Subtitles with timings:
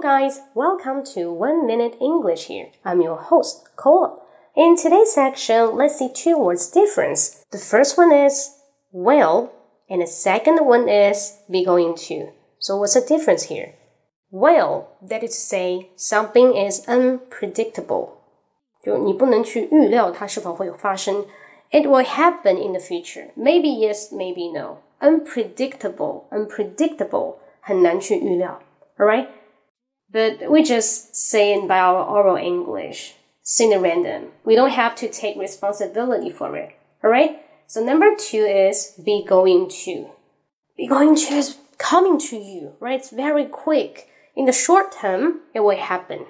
[0.00, 2.68] Hello guys, welcome to One Minute English here.
[2.84, 4.22] I'm your host, Cole.
[4.54, 7.44] In today's section, let's see two words difference.
[7.50, 8.54] The first one is
[8.92, 9.50] will,
[9.90, 12.28] and the second one is be going to.
[12.60, 13.74] So what's the difference here?
[14.30, 18.18] Will, that is to say, something is unpredictable.
[18.84, 21.24] 就你不能去预料它是否会有发生。
[21.72, 23.30] It will happen in the future.
[23.36, 24.76] Maybe yes, maybe no.
[25.00, 28.60] Unpredictable, unpredictable, 很难去预料.
[28.96, 29.26] Alright?
[30.12, 34.32] But we just say it by our oral English, sing random.
[34.44, 36.70] We don't have to take responsibility for it.
[37.04, 37.40] Alright?
[37.66, 40.06] So number two is be going to.
[40.76, 42.98] Be going to is coming to you, right?
[42.98, 44.08] It's very quick.
[44.34, 46.20] In the short term, it will happen.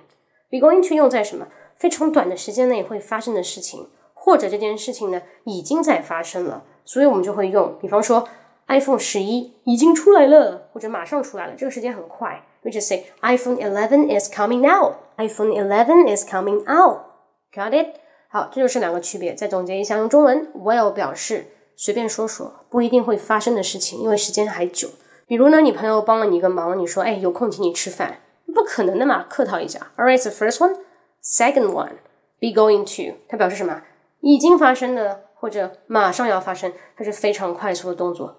[0.50, 1.46] Be going to 用在什么？
[1.76, 8.26] 非常短的时间内会发生的事情，或者这件事情呢已经在发生了，所以我们就会用，比方说
[8.73, 12.43] iPhone 十一已经出来了，或者马上出来了，这个时间很快。
[12.63, 14.95] We just say iPhone eleven is coming out.
[15.17, 17.01] iPhone eleven is coming out.
[17.53, 17.97] Got it?
[18.29, 19.35] 好，这就是两个区别。
[19.35, 24.89] 再总结一下，用中文 will 表示随便说说，不一定会发生的事情，因为时间还久。
[25.27, 28.17] 比如呢，你朋友帮了你一个忙，你说，哎，有空请你吃饭，
[28.53, 29.91] 不可能的嘛，客套一下。
[29.97, 30.77] All right, the first one,
[31.23, 31.91] second one,
[32.39, 33.83] be going to，它表示什么？
[34.21, 38.37] 已经发生的或者马上要发生，它是非常快速的动作，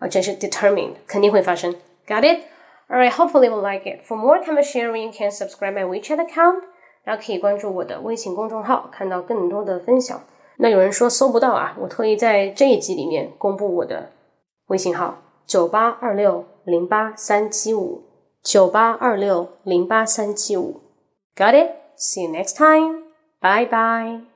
[0.00, 1.74] 而且是 determined，肯定会发生。
[2.06, 2.44] Got it?
[2.88, 4.04] Alright, hopefully you will like it.
[4.06, 6.62] For more time sharing, you can subscribe my WeChat account.
[7.04, 10.20] 大家可以关注我的微信公众号，看到更多的分享。
[10.58, 14.12] 那有人说搜不到啊，我特意在这一集里面公布我的
[14.68, 18.02] 微信号：九八二六零八三七五，
[18.42, 20.80] 九八二六零八三七五。
[21.36, 21.70] Got it?
[21.98, 23.02] See you next time.
[23.40, 24.29] Bye bye.